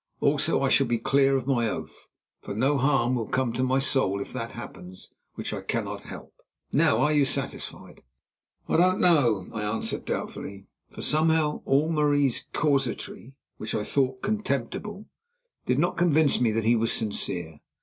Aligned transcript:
Also 0.19 0.63
I 0.63 0.69
shall 0.69 0.87
be 0.87 0.97
clear 0.97 1.35
of 1.37 1.45
my 1.45 1.69
oath, 1.69 2.09
for 2.41 2.55
no 2.55 2.79
harm 2.79 3.13
will 3.13 3.27
come 3.27 3.53
to 3.53 3.61
my 3.61 3.77
soul 3.77 4.19
if 4.19 4.33
that 4.33 4.53
happens 4.53 5.13
which 5.35 5.53
I 5.53 5.61
cannot 5.61 6.01
help. 6.09 6.33
Now 6.71 7.01
are 7.01 7.13
you 7.13 7.23
satisfied?" 7.23 8.01
"I 8.67 8.77
don't 8.77 8.99
know," 8.99 9.47
I 9.53 9.61
answered 9.61 10.05
doubtfully, 10.05 10.65
for 10.89 11.03
somehow 11.03 11.61
all 11.65 11.91
Marais's 11.91 12.45
casuistry, 12.51 13.35
which 13.57 13.75
I 13.75 13.83
thought 13.83 14.23
contemptible, 14.23 15.05
did 15.67 15.77
not 15.77 15.97
convince 15.97 16.41
me 16.41 16.49
that 16.49 16.63
he 16.63 16.75
was 16.75 16.91
sincere. 16.91 17.59